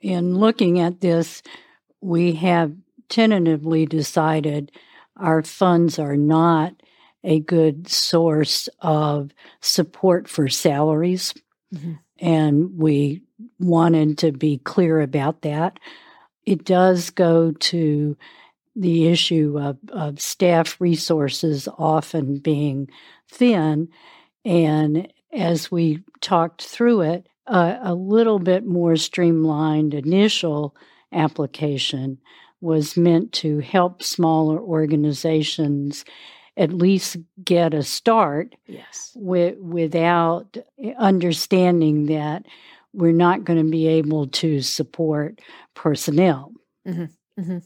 in 0.00 0.38
looking 0.38 0.80
at 0.80 1.00
this, 1.00 1.42
we 2.00 2.32
have 2.34 2.74
tentatively 3.08 3.86
decided 3.86 4.72
our 5.16 5.42
funds 5.42 5.98
are 5.98 6.16
not 6.16 6.74
a 7.22 7.40
good 7.40 7.88
source 7.88 8.68
of 8.80 9.32
support 9.60 10.28
for 10.28 10.48
salaries. 10.48 11.34
Mm-hmm. 11.74 11.92
And 12.18 12.78
we 12.78 13.22
wanted 13.58 14.18
to 14.18 14.32
be 14.32 14.58
clear 14.58 15.00
about 15.00 15.42
that. 15.42 15.78
It 16.46 16.64
does 16.64 17.10
go 17.10 17.52
to 17.52 18.16
the 18.76 19.08
issue 19.08 19.58
of, 19.60 19.78
of 19.90 20.20
staff 20.20 20.80
resources 20.80 21.68
often 21.78 22.38
being 22.38 22.88
thin. 23.28 23.88
And 24.44 25.12
as 25.32 25.70
we 25.70 26.02
talked 26.20 26.62
through 26.62 27.02
it, 27.02 27.26
a, 27.50 27.78
a 27.82 27.94
little 27.94 28.38
bit 28.38 28.64
more 28.64 28.96
streamlined 28.96 29.94
initial 29.94 30.74
application 31.12 32.18
was 32.60 32.96
meant 32.96 33.32
to 33.32 33.58
help 33.60 34.02
smaller 34.02 34.58
organizations 34.58 36.04
at 36.56 36.72
least 36.72 37.16
get 37.42 37.72
a 37.72 37.82
start 37.82 38.54
yes. 38.66 39.12
with, 39.16 39.56
without 39.58 40.56
understanding 40.98 42.06
that 42.06 42.44
we're 42.92 43.12
not 43.12 43.44
going 43.44 43.58
to 43.64 43.70
be 43.70 43.86
able 43.86 44.26
to 44.26 44.60
support 44.60 45.40
personnel. 45.74 46.52
Mm-hmm. 46.86 47.40
Mm-hmm. 47.40 47.58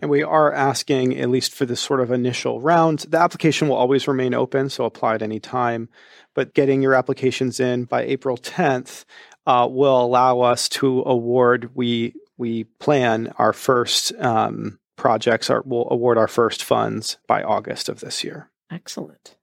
And 0.00 0.10
we 0.10 0.22
are 0.22 0.52
asking, 0.52 1.18
at 1.18 1.28
least 1.28 1.52
for 1.52 1.66
this 1.66 1.80
sort 1.80 2.00
of 2.00 2.12
initial 2.12 2.60
round, 2.60 3.00
the 3.00 3.18
application 3.18 3.68
will 3.68 3.76
always 3.76 4.06
remain 4.06 4.32
open, 4.32 4.70
so 4.70 4.84
apply 4.84 5.16
at 5.16 5.22
any 5.22 5.40
time. 5.40 5.88
But 6.34 6.54
getting 6.54 6.82
your 6.82 6.94
applications 6.94 7.58
in 7.58 7.84
by 7.84 8.02
April 8.02 8.36
10th 8.36 9.04
uh, 9.46 9.66
will 9.68 10.00
allow 10.00 10.40
us 10.40 10.68
to 10.68 11.02
award. 11.04 11.70
We 11.74 12.14
we 12.36 12.64
plan 12.64 13.32
our 13.38 13.52
first 13.52 14.12
um, 14.20 14.78
projects. 14.94 15.50
Our, 15.50 15.62
we'll 15.64 15.88
award 15.90 16.18
our 16.18 16.28
first 16.28 16.62
funds 16.62 17.18
by 17.26 17.42
August 17.42 17.88
of 17.88 17.98
this 17.98 18.22
year. 18.22 18.50
Excellent. 18.70 19.36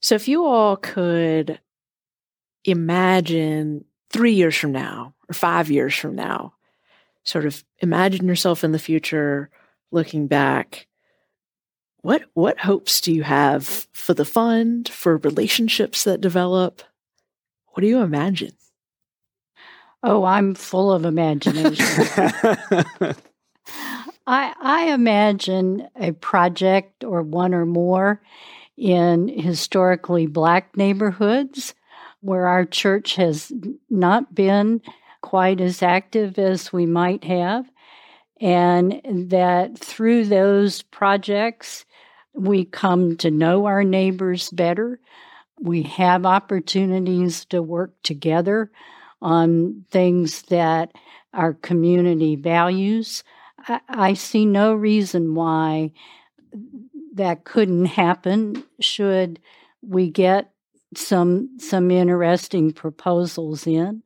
So, 0.00 0.14
if 0.14 0.28
you 0.28 0.44
all 0.44 0.76
could 0.76 1.60
imagine 2.64 3.84
three 4.10 4.32
years 4.32 4.56
from 4.56 4.72
now 4.72 5.14
or 5.28 5.34
five 5.34 5.70
years 5.70 5.94
from 5.94 6.14
now, 6.14 6.54
sort 7.24 7.46
of 7.46 7.64
imagine 7.78 8.26
yourself 8.26 8.64
in 8.64 8.72
the 8.72 8.78
future 8.78 9.48
looking 9.92 10.26
back 10.26 10.86
what 12.02 12.24
what 12.34 12.58
hopes 12.58 13.00
do 13.00 13.12
you 13.12 13.22
have 13.22 13.86
for 13.92 14.12
the 14.12 14.24
fund 14.24 14.88
for 14.88 15.16
relationships 15.18 16.04
that 16.04 16.20
develop? 16.20 16.82
What 17.68 17.80
do 17.80 17.86
you 17.86 18.00
imagine? 18.00 18.52
Oh 20.02 20.24
i'm 20.24 20.54
full 20.56 20.92
of 20.92 21.04
imagination. 21.04 21.86
I, 24.24 24.54
I 24.60 24.92
imagine 24.92 25.88
a 25.96 26.12
project 26.12 27.04
or 27.04 27.22
one 27.22 27.54
or 27.54 27.66
more 27.66 28.20
in 28.76 29.28
historically 29.28 30.26
black 30.26 30.76
neighborhoods 30.76 31.74
where 32.20 32.46
our 32.46 32.64
church 32.64 33.16
has 33.16 33.52
not 33.90 34.34
been 34.34 34.80
quite 35.22 35.60
as 35.60 35.82
active 35.82 36.38
as 36.38 36.72
we 36.72 36.86
might 36.86 37.24
have 37.24 37.68
and 38.42 39.00
that 39.30 39.78
through 39.78 40.24
those 40.24 40.82
projects, 40.82 41.86
we 42.34 42.64
come 42.64 43.16
to 43.18 43.30
know 43.30 43.66
our 43.66 43.84
neighbors 43.84 44.50
better. 44.50 44.98
We 45.60 45.82
have 45.82 46.26
opportunities 46.26 47.44
to 47.46 47.62
work 47.62 47.92
together 48.02 48.72
on 49.22 49.84
things 49.92 50.42
that 50.42 50.90
our 51.32 51.54
community 51.54 52.34
values. 52.34 53.22
I, 53.68 53.80
I 53.88 54.14
see 54.14 54.44
no 54.44 54.74
reason 54.74 55.36
why 55.36 55.92
that 57.14 57.44
couldn't 57.44 57.84
happen 57.86 58.64
should 58.80 59.38
we 59.82 60.10
get 60.10 60.50
some 60.96 61.48
some 61.58 61.92
interesting 61.92 62.72
proposals 62.72 63.68
in. 63.68 64.02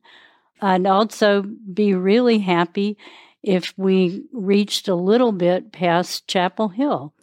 I'd 0.61 0.85
also 0.85 1.41
be 1.41 1.95
really 1.95 2.39
happy 2.39 2.97
if 3.43 3.73
we 3.77 4.23
reached 4.33 4.87
a 4.87 4.95
little 4.95 5.31
bit 5.31 5.71
past 5.71 6.27
Chapel 6.27 6.69
Hill, 6.69 7.13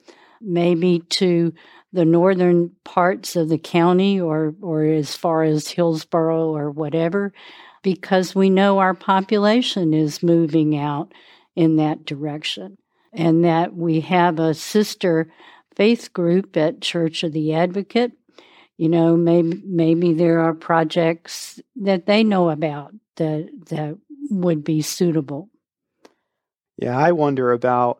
maybe 0.40 1.00
to 1.10 1.52
the 1.92 2.04
northern 2.04 2.72
parts 2.82 3.36
of 3.36 3.48
the 3.48 3.58
county 3.58 4.20
or, 4.20 4.54
or 4.60 4.84
as 4.84 5.14
far 5.14 5.44
as 5.44 5.68
Hillsborough 5.68 6.54
or 6.54 6.70
whatever, 6.70 7.32
because 7.82 8.34
we 8.34 8.50
know 8.50 8.78
our 8.78 8.94
population 8.94 9.94
is 9.94 10.22
moving 10.22 10.76
out 10.76 11.12
in 11.54 11.76
that 11.76 12.04
direction. 12.04 12.78
And 13.12 13.44
that 13.44 13.76
we 13.76 14.00
have 14.00 14.40
a 14.40 14.54
sister 14.54 15.30
faith 15.76 16.12
group 16.12 16.56
at 16.56 16.80
Church 16.80 17.22
of 17.22 17.32
the 17.32 17.54
Advocate. 17.54 18.10
You 18.76 18.88
know, 18.88 19.16
maybe 19.16 19.62
maybe 19.64 20.12
there 20.14 20.40
are 20.40 20.52
projects 20.52 21.60
that 21.76 22.06
they 22.06 22.24
know 22.24 22.50
about 22.50 22.92
that 23.16 23.48
that 23.68 23.96
would 24.30 24.64
be 24.64 24.82
suitable. 24.82 25.48
Yeah, 26.76 26.96
I 26.96 27.12
wonder 27.12 27.52
about. 27.52 27.98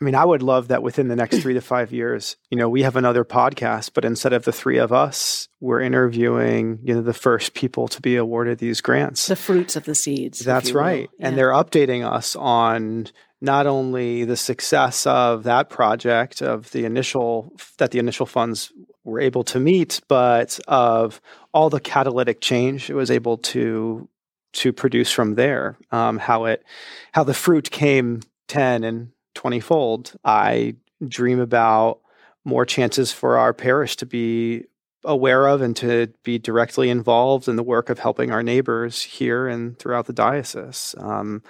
I 0.00 0.04
mean, 0.04 0.16
I 0.16 0.24
would 0.24 0.42
love 0.42 0.68
that 0.68 0.82
within 0.82 1.08
the 1.08 1.16
next 1.16 1.38
three 1.42 1.54
to 1.54 1.60
five 1.60 1.92
years, 1.92 2.36
you 2.50 2.58
know, 2.58 2.68
we 2.68 2.82
have 2.82 2.96
another 2.96 3.24
podcast, 3.24 3.92
but 3.94 4.04
instead 4.04 4.32
of 4.32 4.44
the 4.44 4.52
three 4.52 4.76
of 4.78 4.92
us, 4.92 5.48
we're 5.60 5.80
interviewing, 5.80 6.80
you 6.82 6.94
know, 6.94 7.00
the 7.00 7.14
first 7.14 7.54
people 7.54 7.88
to 7.88 8.02
be 8.02 8.16
awarded 8.16 8.58
these 8.58 8.80
grants. 8.80 9.28
The 9.28 9.36
fruits 9.36 9.76
of 9.76 9.84
the 9.84 9.94
seeds. 9.94 10.40
That's 10.40 10.72
right. 10.72 11.08
Yeah. 11.18 11.28
And 11.28 11.38
they're 11.38 11.52
updating 11.52 12.04
us 12.04 12.34
on 12.36 13.06
not 13.40 13.66
only 13.66 14.24
the 14.24 14.36
success 14.36 15.06
of 15.06 15.44
that 15.44 15.70
project, 15.70 16.42
of 16.42 16.70
the 16.72 16.84
initial, 16.84 17.52
that 17.78 17.92
the 17.92 17.98
initial 17.98 18.26
funds 18.26 18.72
were 19.04 19.20
able 19.20 19.44
to 19.44 19.60
meet, 19.60 20.00
but 20.08 20.58
of 20.66 21.20
all 21.52 21.70
the 21.70 21.80
catalytic 21.80 22.40
change 22.40 22.90
it 22.90 22.94
was 22.94 23.10
able 23.10 23.36
to 23.36 24.08
to 24.54 24.72
produce 24.72 25.10
from 25.10 25.34
there. 25.34 25.76
Um, 25.90 26.18
how 26.18 26.46
it, 26.46 26.64
how 27.12 27.24
the 27.24 27.34
fruit 27.34 27.70
came 27.70 28.20
ten 28.48 28.84
and 28.84 29.10
twenty 29.34 29.60
fold. 29.60 30.14
I 30.24 30.76
dream 31.06 31.40
about 31.40 32.00
more 32.44 32.64
chances 32.66 33.12
for 33.12 33.38
our 33.38 33.52
parish 33.52 33.96
to 33.96 34.06
be 34.06 34.64
aware 35.04 35.46
of 35.46 35.60
and 35.60 35.76
to 35.76 36.08
be 36.22 36.38
directly 36.38 36.88
involved 36.88 37.46
in 37.48 37.56
the 37.56 37.62
work 37.62 37.90
of 37.90 37.98
helping 37.98 38.30
our 38.30 38.42
neighbors 38.42 39.02
here 39.02 39.46
and 39.46 39.78
throughout 39.78 40.06
the 40.06 40.12
diocese. 40.12 40.94
Um, 40.98 41.42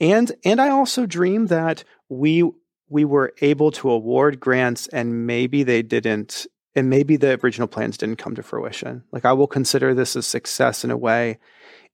and 0.00 0.32
and 0.44 0.60
I 0.60 0.68
also 0.68 1.06
dream 1.06 1.46
that 1.46 1.84
we 2.08 2.48
we 2.88 3.04
were 3.04 3.34
able 3.40 3.70
to 3.70 3.90
award 3.90 4.40
grants 4.40 4.86
and 4.88 5.26
maybe 5.26 5.62
they 5.62 5.82
didn't 5.82 6.46
and 6.74 6.90
maybe 6.90 7.16
the 7.16 7.40
original 7.42 7.68
plans 7.68 7.98
didn't 7.98 8.16
come 8.16 8.34
to 8.34 8.42
fruition. 8.42 9.04
Like 9.10 9.24
I 9.24 9.32
will 9.32 9.46
consider 9.46 9.94
this 9.94 10.16
a 10.16 10.22
success 10.22 10.84
in 10.84 10.90
a 10.90 10.96
way 10.96 11.38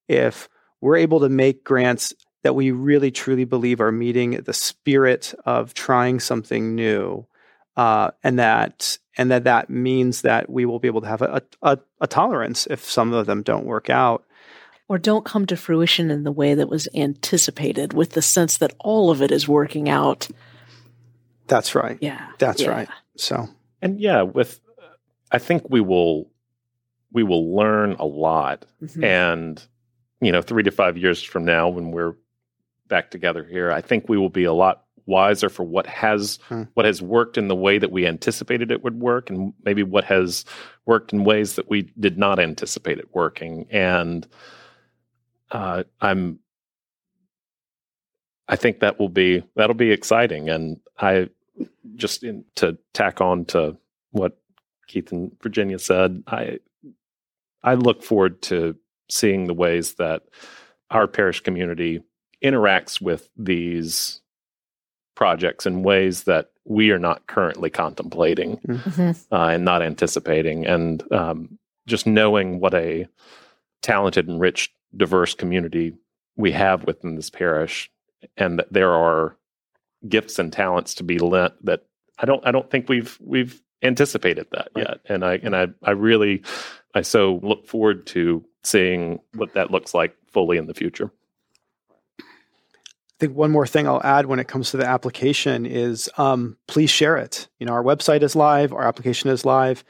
if 0.09 0.49
we're 0.85 0.97
able 0.97 1.21
to 1.21 1.31
make 1.31 1.65
grants 1.65 2.13
that 2.43 2.55
we 2.55 2.71
really 2.71 3.11
truly 3.11 3.47
believe 3.47 3.81
are 3.81 3.91
meeting 3.91 4.33
the 4.33 4.53
spirit 4.53 5.33
of 5.47 5.73
trying 5.73 6.21
something 6.21 6.75
new 6.75 7.27
uh, 7.75 8.11
and 8.23 8.39
that 8.39 8.99
and 9.17 9.31
that 9.31 9.45
that 9.45 9.71
means 9.71 10.21
that 10.21 10.51
we 10.51 10.67
will 10.67 10.79
be 10.79 10.87
able 10.87 11.01
to 11.01 11.07
have 11.07 11.23
a, 11.23 11.43
a, 11.63 11.79
a 12.03 12.07
tolerance 12.07 12.67
if 12.69 12.85
some 12.85 13.15
of 13.15 13.25
them 13.25 13.43
don't 13.43 13.65
work 13.65 13.89
out. 13.89 14.25
Or 14.87 14.99
don't 14.99 15.25
come 15.25 15.47
to 15.47 15.57
fruition 15.57 16.11
in 16.11 16.25
the 16.25 16.33
way 16.33 16.53
that 16.53 16.69
was 16.69 16.87
anticipated 16.95 17.95
with 17.95 18.11
the 18.11 18.21
sense 18.21 18.59
that 18.59 18.75
all 18.79 19.11
of 19.11 19.23
it 19.23 19.31
is 19.31 19.49
working 19.49 19.89
out. 19.89 20.29
That's 21.47 21.75
right. 21.75 21.97
Yeah. 22.03 22.29
That's 22.39 22.61
yeah. 22.61 22.69
right. 22.69 22.89
So. 23.17 23.49
And 23.81 23.99
yeah 23.99 24.21
with 24.21 24.61
i 25.33 25.39
think 25.39 25.69
we 25.71 25.81
will 25.81 26.31
we 27.13 27.23
will 27.23 27.57
learn 27.57 27.93
a 27.99 28.05
lot 28.05 28.67
mm-hmm. 28.83 29.03
and 29.03 29.67
you 30.25 30.33
know 30.33 30.43
3 30.43 30.63
to 30.63 30.71
5 30.71 30.97
years 30.97 31.23
from 31.23 31.45
now 31.45 31.69
when 31.69 31.91
we're 31.91 32.15
back 32.89 33.11
together 33.11 33.45
here 33.45 33.71
i 33.71 33.81
think 33.81 34.09
we 34.09 34.19
will 34.19 34.31
be 34.31 34.45
a 34.45 34.53
lot 34.53 34.85
wiser 35.07 35.49
for 35.49 35.65
what 35.65 35.87
has 35.87 36.39
hmm. 36.49 36.63
what 36.75 36.87
has 36.87 37.03
worked 37.03 37.37
in 37.37 37.49
the 37.49 37.55
way 37.55 37.79
that 37.79 37.93
we 37.93 38.07
anticipated 38.07 38.71
it 38.71 38.83
would 38.83 39.01
work 39.01 39.29
and 39.29 39.53
maybe 39.63 39.83
what 39.83 40.05
has 40.05 40.45
worked 40.87 41.13
in 41.13 41.25
ways 41.25 41.57
that 41.57 41.69
we 41.69 41.83
did 42.01 42.17
not 42.17 42.39
anticipate 42.39 42.99
it 42.99 43.15
working 43.15 43.67
and 43.71 44.27
uh, 45.51 45.83
i'm 46.01 46.39
i 48.49 48.57
think 48.57 48.81
that 48.81 48.99
will 48.99 49.11
be 49.11 49.43
that'll 49.57 49.75
be 49.75 49.91
exciting 49.91 50.49
and 50.49 50.81
i 50.99 51.29
just 51.97 52.25
in, 52.25 52.45
to 52.55 52.77
tack 52.95 53.21
on 53.21 53.45
to 53.45 53.77
what 54.13 54.39
keith 54.87 55.13
and 55.13 55.33
virginia 55.43 55.79
said 55.79 56.23
i 56.27 56.59
i 57.63 57.75
look 57.75 58.03
forward 58.03 58.41
to 58.41 58.75
seeing 59.15 59.47
the 59.47 59.55
ways 59.55 59.95
that 59.95 60.23
our 60.91 61.07
parish 61.07 61.41
community 61.41 62.03
interacts 62.43 63.01
with 63.01 63.29
these 63.37 64.21
projects 65.15 65.67
in 65.67 65.83
ways 65.83 66.25
that 66.25 66.51
we 66.65 66.91
are 66.91 66.99
not 66.99 67.27
currently 67.27 67.71
contemplating 67.71 68.57
mm-hmm. 68.59 69.35
uh, 69.35 69.49
and 69.49 69.65
not 69.65 69.83
anticipating. 69.83 70.67
And 70.67 71.03
um, 71.13 71.59
just 71.87 72.07
knowing 72.07 72.59
what 72.59 72.75
a 72.75 73.07
talented 73.83 74.29
and 74.29 74.41
rich, 74.41 74.73
diverse 74.97 75.35
community 75.35 75.95
we 76.37 76.53
have 76.53 76.85
within 76.85 77.15
this 77.15 77.31
parish, 77.31 77.91
and 78.37 78.59
that 78.59 78.73
there 78.73 78.93
are 78.93 79.37
gifts 80.09 80.39
and 80.39 80.53
talents 80.53 80.95
to 80.95 81.05
be 81.05 81.19
lent 81.19 81.55
that 81.65 81.85
I 82.19 82.27
don't 82.27 82.45
I 82.47 82.51
don't 82.51 82.71
think 82.71 82.89
we've 82.89 83.17
we've 83.21 83.63
anticipated 83.83 84.49
that 84.53 84.69
right. 84.75 84.89
yet. 84.89 85.01
And 85.07 85.25
I 85.25 85.35
and 85.35 85.55
I 85.55 85.69
I 85.83 85.93
really 85.93 86.43
I 86.95 87.03
so 87.03 87.41
look 87.43 87.67
forward 87.67 88.07
to 88.09 88.45
seeing 88.65 89.21
what 89.35 89.55
that 89.55 89.71
looks 89.71 89.95
like 89.95 90.17
fully 90.27 90.57
in 90.57 90.67
the 90.67 90.75
future. 90.75 91.11
I 92.21 92.25
think 93.21 93.37
one 93.37 93.53
more 93.53 93.67
thing 93.67 93.87
I'll 93.87 94.03
add 94.03 94.27
when 94.27 94.41
it 94.41 94.49
comes 94.49 94.73
to 94.73 94.77
the 94.77 94.87
application 94.87 95.67
is 95.67 96.11
um, 96.19 96.57
please 96.67 96.91
share 96.91 97.17
it. 97.17 97.49
You 97.61 97.67
know, 97.67 97.73
our 97.73 97.83
website 97.83 98.23
is 98.23 98.35
live, 98.35 98.73
our 98.73 98.83
application 98.83 99.31
is 99.31 99.45
live, 99.45 99.85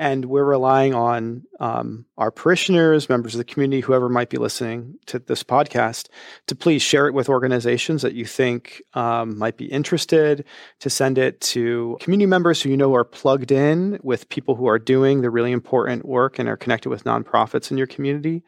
and 0.00 0.24
we're 0.24 0.44
relying 0.44 0.94
on 0.94 1.42
um, 1.60 2.06
our 2.16 2.30
parishioners, 2.30 3.10
members 3.10 3.34
of 3.34 3.38
the 3.38 3.44
community, 3.44 3.82
whoever 3.82 4.08
might 4.08 4.30
be 4.30 4.38
listening 4.38 4.98
to 5.04 5.18
this 5.18 5.42
podcast, 5.42 6.08
to 6.46 6.54
please 6.54 6.80
share 6.80 7.06
it 7.06 7.12
with 7.12 7.28
organizations 7.28 8.00
that 8.00 8.14
you 8.14 8.24
think 8.24 8.80
um, 8.94 9.36
might 9.36 9.58
be 9.58 9.66
interested, 9.66 10.46
to 10.78 10.88
send 10.88 11.18
it 11.18 11.38
to 11.42 11.98
community 12.00 12.24
members 12.24 12.62
who 12.62 12.70
you 12.70 12.78
know 12.78 12.94
are 12.94 13.04
plugged 13.04 13.52
in 13.52 14.00
with 14.02 14.30
people 14.30 14.54
who 14.54 14.66
are 14.66 14.78
doing 14.78 15.20
the 15.20 15.28
really 15.28 15.52
important 15.52 16.06
work 16.06 16.38
and 16.38 16.48
are 16.48 16.56
connected 16.56 16.88
with 16.88 17.04
nonprofits 17.04 17.70
in 17.70 17.76
your 17.76 17.86
community. 17.86 18.42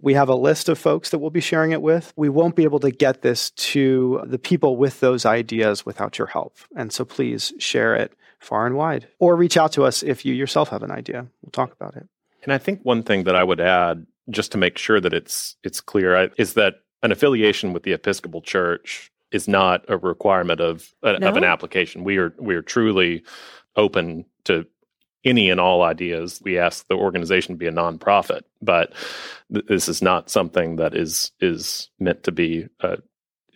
We 0.00 0.14
have 0.14 0.28
a 0.28 0.34
list 0.34 0.68
of 0.68 0.76
folks 0.76 1.10
that 1.10 1.20
we'll 1.20 1.30
be 1.30 1.40
sharing 1.40 1.70
it 1.70 1.82
with. 1.82 2.12
We 2.16 2.28
won't 2.28 2.56
be 2.56 2.64
able 2.64 2.80
to 2.80 2.90
get 2.90 3.22
this 3.22 3.50
to 3.50 4.22
the 4.26 4.40
people 4.40 4.76
with 4.76 4.98
those 4.98 5.24
ideas 5.24 5.86
without 5.86 6.18
your 6.18 6.26
help. 6.26 6.56
And 6.74 6.92
so 6.92 7.04
please 7.04 7.52
share 7.60 7.94
it 7.94 8.12
far 8.46 8.66
and 8.66 8.76
wide. 8.76 9.08
Or 9.18 9.36
reach 9.36 9.56
out 9.56 9.72
to 9.72 9.84
us 9.84 10.02
if 10.02 10.24
you 10.24 10.34
yourself 10.34 10.68
have 10.70 10.82
an 10.82 10.90
idea. 10.90 11.26
We'll 11.42 11.50
talk 11.50 11.72
about 11.72 11.96
it. 11.96 12.06
And 12.42 12.52
I 12.52 12.58
think 12.58 12.80
one 12.82 13.02
thing 13.02 13.24
that 13.24 13.36
I 13.36 13.44
would 13.44 13.60
add, 13.60 14.06
just 14.30 14.52
to 14.52 14.58
make 14.58 14.78
sure 14.78 15.00
that 15.00 15.12
it's 15.12 15.56
it's 15.62 15.80
clear, 15.80 16.30
is 16.38 16.54
that 16.54 16.80
an 17.02 17.12
affiliation 17.12 17.72
with 17.72 17.82
the 17.82 17.92
Episcopal 17.92 18.40
Church 18.40 19.10
is 19.32 19.48
not 19.48 19.84
a 19.88 19.96
requirement 19.96 20.60
of 20.60 20.94
uh, 21.02 21.12
no? 21.12 21.28
of 21.28 21.36
an 21.36 21.44
application. 21.44 22.04
We 22.04 22.18
are 22.18 22.32
we 22.38 22.54
are 22.54 22.62
truly 22.62 23.24
open 23.74 24.24
to 24.44 24.66
any 25.24 25.50
and 25.50 25.60
all 25.60 25.82
ideas. 25.82 26.40
We 26.42 26.58
ask 26.58 26.86
the 26.86 26.94
organization 26.94 27.54
to 27.54 27.58
be 27.58 27.66
a 27.66 27.72
nonprofit, 27.72 28.42
but 28.62 28.92
th- 29.52 29.66
this 29.66 29.88
is 29.88 30.00
not 30.00 30.30
something 30.30 30.76
that 30.76 30.94
is 30.94 31.32
is 31.40 31.90
meant 31.98 32.22
to 32.24 32.32
be 32.32 32.68
uh, 32.80 32.96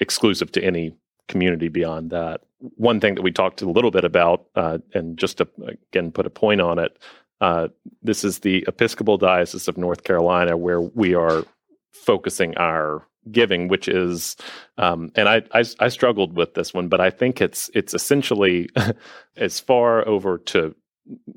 exclusive 0.01 0.51
to 0.53 0.65
any 0.65 0.97
community 1.29 1.69
beyond 1.69 2.11
that. 2.11 2.43
One 2.77 3.01
thing 3.01 3.15
that 3.15 3.23
we 3.23 3.33
talked 3.33 3.63
a 3.63 3.71
little 3.71 3.91
bit 3.91 4.05
about, 4.05 4.47
uh, 4.55 4.79
and 4.95 5.19
just 5.19 5.39
to 5.39 5.49
again 5.67 6.13
put 6.13 6.27
a 6.27 6.31
point 6.31 6.61
on 6.61 6.79
it, 6.79 6.99
uh, 7.41 7.69
this 8.03 8.25
is 8.25 8.41
the 8.41 8.65
Episcopal 8.69 9.17
Diocese 9.17 9.69
of 9.69 9.79
North 9.79 10.05
Carolina, 10.05 10.57
where 10.57 10.81
we 10.81 11.15
are 11.15 11.45
focusing 11.93 12.57
our 12.57 13.07
giving, 13.31 13.69
which 13.69 13.89
is, 13.89 14.37
um, 14.79 15.11
and 15.15 15.29
I, 15.29 15.43
I, 15.53 15.65
I 15.79 15.89
struggled 15.89 16.37
with 16.37 16.55
this 16.55 16.73
one, 16.73 16.89
but 16.89 17.01
I 17.01 17.11
think 17.11 17.41
it's 17.41 17.71
it's 17.75 17.95
essentially 17.95 18.69
as 19.37 19.61
far 19.61 20.07
over 20.07 20.39
to 20.39 20.75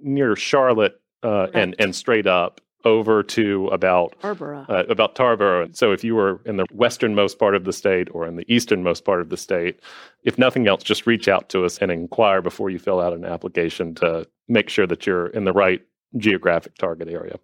near 0.01 0.35
Charlotte 0.35 0.99
uh, 1.23 1.29
right. 1.29 1.49
and 1.53 1.75
and 1.79 1.95
straight 1.95 2.27
up 2.27 2.61
over 2.85 3.23
to 3.23 3.67
about 3.67 4.15
Tarboro. 4.21 4.69
Uh, 4.69 4.83
about 4.89 5.15
Tarboro. 5.15 5.75
So 5.75 5.91
if 5.91 6.03
you 6.03 6.15
were 6.15 6.41
in 6.45 6.57
the 6.57 6.65
westernmost 6.73 7.39
part 7.39 7.55
of 7.55 7.63
the 7.63 7.73
state 7.73 8.09
or 8.11 8.27
in 8.27 8.35
the 8.35 8.45
easternmost 8.53 9.05
part 9.05 9.21
of 9.21 9.29
the 9.29 9.37
state, 9.37 9.79
if 10.23 10.37
nothing 10.37 10.67
else, 10.67 10.83
just 10.83 11.07
reach 11.07 11.27
out 11.27 11.49
to 11.49 11.65
us 11.65 11.77
and 11.77 11.91
inquire 11.91 12.41
before 12.41 12.69
you 12.69 12.79
fill 12.79 12.99
out 12.99 13.13
an 13.13 13.25
application 13.25 13.95
to 13.95 14.27
make 14.47 14.69
sure 14.69 14.87
that 14.87 15.05
you're 15.05 15.27
in 15.27 15.45
the 15.45 15.53
right 15.53 15.81
geographic 16.17 16.75
target 16.75 17.07
area. 17.07 17.39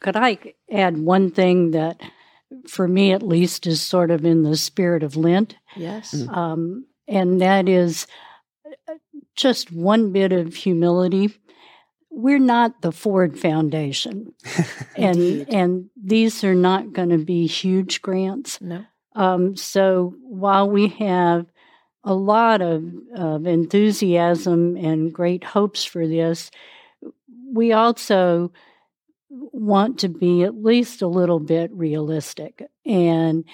Could 0.00 0.16
I 0.16 0.38
add 0.70 0.98
one 0.98 1.30
thing 1.30 1.72
that, 1.72 2.00
for 2.66 2.86
me 2.86 3.12
at 3.12 3.22
least, 3.22 3.66
is 3.66 3.80
sort 3.80 4.10
of 4.10 4.24
in 4.24 4.42
the 4.42 4.56
spirit 4.56 5.02
of 5.02 5.16
Lent? 5.16 5.56
Yes. 5.76 6.14
Mm-hmm. 6.14 6.34
Um, 6.34 6.86
and 7.06 7.40
that 7.40 7.68
is 7.68 8.06
uh, 8.88 8.94
just 9.34 9.72
one 9.72 10.12
bit 10.12 10.32
of 10.32 10.54
humility 10.54 11.34
we're 12.10 12.38
not 12.38 12.82
the 12.82 12.92
Ford 12.92 13.38
Foundation, 13.38 14.32
and 14.96 15.48
and 15.52 15.90
these 15.96 16.42
are 16.44 16.54
not 16.54 16.92
going 16.92 17.10
to 17.10 17.18
be 17.18 17.46
huge 17.46 18.02
grants. 18.02 18.60
No, 18.60 18.84
Um, 19.14 19.56
so 19.56 20.14
while 20.22 20.68
we 20.68 20.88
have 20.88 21.46
a 22.04 22.14
lot 22.14 22.62
of, 22.62 22.84
of 23.14 23.46
enthusiasm 23.46 24.76
and 24.76 25.12
great 25.12 25.44
hopes 25.44 25.84
for 25.84 26.06
this, 26.06 26.50
we 27.52 27.72
also 27.72 28.52
want 29.28 29.98
to 29.98 30.08
be 30.08 30.42
at 30.42 30.54
least 30.54 31.02
a 31.02 31.08
little 31.08 31.40
bit 31.40 31.70
realistic. 31.72 32.62
And 32.86 33.44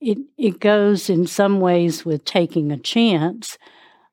it, 0.00 0.18
it 0.36 0.58
goes 0.58 1.08
in 1.08 1.26
some 1.26 1.60
ways 1.60 2.04
with 2.04 2.24
taking 2.24 2.72
a 2.72 2.78
chance, 2.78 3.56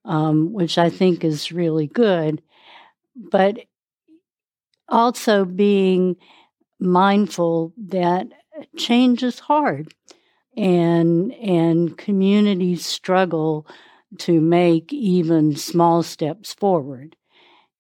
um, 0.06 0.54
which 0.54 0.78
I 0.78 0.90
think 0.90 1.24
is 1.24 1.52
really 1.52 1.88
good, 1.88 2.42
but 3.16 3.58
also 4.90 5.46
being 5.46 6.16
mindful 6.80 7.74
that 7.78 8.28
change 8.78 9.24
is 9.24 9.40
hard 9.40 9.94
and 10.58 11.34
and 11.34 11.98
communities 11.98 12.86
struggle 12.86 13.66
to 14.18 14.42
make 14.42 14.92
even 14.92 15.56
small 15.56 16.04
steps 16.04 16.54
forward. 16.54 17.16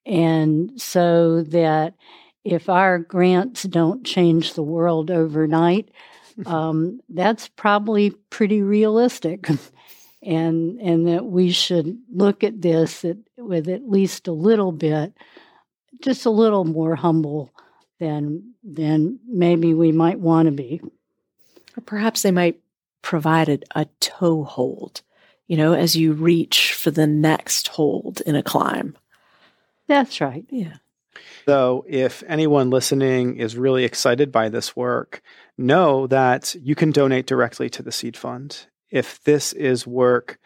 And 0.06 0.80
so 0.80 1.43
that 1.43 1.95
if 2.43 2.69
our 2.69 3.00
grants 3.00 3.63
don't 3.63 4.06
change 4.06 4.54
the 4.54 4.63
world 4.63 5.12
overnight 5.12 5.89
um, 6.45 7.00
that's 7.10 7.48
probably 7.50 8.12
pretty 8.30 8.62
realistic. 8.62 9.48
And 10.22 10.82
and 10.82 11.08
that 11.08 11.28
we 11.28 11.50
should 11.50 11.98
look 12.13 12.43
at 12.43 12.62
this 12.62 13.06
at, 13.06 13.15
with 13.38 13.69
at 13.69 13.89
least 13.89 14.28
a 14.28 14.34
little 14.34 14.74
bit 14.74 15.13
just 16.02 16.26
a 16.26 16.30
little 16.30 16.66
more 16.66 16.96
humble 16.96 17.54
than 18.00 18.54
than 18.64 19.20
maybe 19.28 19.74
we 19.74 19.92
might 19.92 20.20
want 20.20 20.46
to 20.48 20.52
be. 20.52 20.82
Or 21.78 21.82
perhaps 21.82 22.22
they 22.22 22.32
might 22.32 22.60
provide 23.02 23.50
a, 23.50 23.60
a 23.76 23.86
toe 24.00 24.44
hold 24.44 25.02
you 25.48 25.58
know 25.58 25.74
as 25.74 25.96
you 25.96 26.14
reach 26.14 26.74
for 26.74 26.92
the 26.92 27.08
next 27.08 27.68
hold 27.68 28.22
in 28.22 28.36
a 28.36 28.44
climb. 28.44 28.96
That's 29.88 30.22
right. 30.22 30.46
Yeah. 30.50 30.76
So, 31.46 31.84
if 31.90 32.24
anyone 32.28 32.70
listening 32.70 33.38
is 33.38 33.58
really 33.58 33.84
excited 33.84 34.32
by 34.32 34.50
this 34.50 34.76
work, 34.76 35.22
know 35.58 36.06
that 36.08 36.56
you 36.62 36.76
can 36.76 36.92
donate 36.92 37.26
directly 37.26 37.70
to 37.72 37.82
the 37.82 37.92
Seed 37.92 38.16
Fund. 38.16 38.68
If 38.92 39.24
this 39.24 39.52
is 39.54 39.88
work 39.88 40.40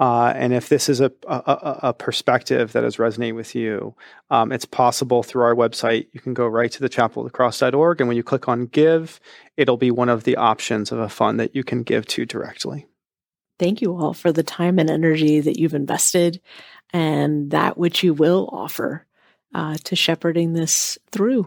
uh, 0.00 0.32
and 0.34 0.54
if 0.54 0.70
this 0.70 0.88
is 0.88 1.02
a, 1.02 1.12
a, 1.28 1.78
a, 1.82 1.92
perspective 1.92 2.72
that 2.72 2.84
is 2.84 2.98
resonating 2.98 3.34
with 3.34 3.54
you, 3.54 3.94
um, 4.30 4.50
it's 4.50 4.64
possible 4.64 5.22
through 5.22 5.42
our 5.42 5.54
website. 5.54 6.06
You 6.12 6.20
can 6.20 6.32
go 6.32 6.46
right 6.46 6.72
to 6.72 6.80
the 6.80 6.88
chapelofthecross.org, 6.88 8.00
and 8.00 8.08
when 8.08 8.16
you 8.16 8.22
click 8.22 8.48
on 8.48 8.64
Give, 8.64 9.20
it'll 9.58 9.76
be 9.76 9.90
one 9.90 10.08
of 10.08 10.24
the 10.24 10.36
options 10.36 10.90
of 10.90 10.98
a 10.98 11.10
fund 11.10 11.38
that 11.38 11.54
you 11.54 11.62
can 11.62 11.82
give 11.82 12.06
to 12.06 12.24
directly. 12.24 12.86
Thank 13.58 13.82
you 13.82 13.94
all 13.94 14.14
for 14.14 14.32
the 14.32 14.42
time 14.42 14.78
and 14.78 14.88
energy 14.88 15.40
that 15.40 15.58
you've 15.58 15.74
invested 15.74 16.40
and 16.94 17.50
that 17.50 17.76
which 17.76 18.02
you 18.02 18.14
will 18.14 18.48
offer 18.50 19.06
uh, 19.54 19.76
to 19.84 19.94
shepherding 19.94 20.54
this 20.54 20.98
through. 21.10 21.46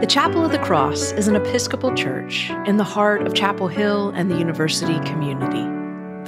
The 0.00 0.06
Chapel 0.06 0.44
of 0.44 0.52
the 0.52 0.60
Cross 0.60 1.10
is 1.14 1.26
an 1.26 1.34
Episcopal 1.34 1.92
church 1.92 2.50
in 2.66 2.76
the 2.76 2.84
heart 2.84 3.26
of 3.26 3.34
Chapel 3.34 3.66
Hill 3.66 4.10
and 4.10 4.30
the 4.30 4.38
university 4.38 5.00
community. 5.00 5.64